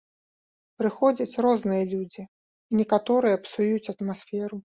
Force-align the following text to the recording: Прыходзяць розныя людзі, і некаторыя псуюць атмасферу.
Прыходзяць 0.81 1.39
розныя 1.47 1.83
людзі, 1.91 2.23
і 2.27 2.73
некаторыя 2.81 3.41
псуюць 3.45 3.91
атмасферу. 3.97 4.57